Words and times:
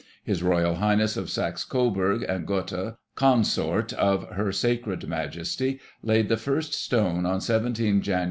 His 0.23 0.41
Royal 0.41 0.77
High 0.77 0.95
ness 0.95 1.15
of 1.15 1.29
Saxe 1.29 1.63
Coburg 1.63 2.23
and 2.27 2.47
Gotha, 2.47 2.97
Consort 3.13 3.93
of 3.93 4.27
Her 4.31 4.51
Sacred 4.51 5.07
Majesty, 5.07 5.79
laid 6.01 6.27
the 6.27 6.37
first 6.37 6.73
stone 6.73 7.27
on 7.27 7.39
17 7.39 8.01
Jan. 8.01 8.19